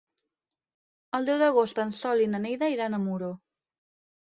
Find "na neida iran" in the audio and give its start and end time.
2.33-2.99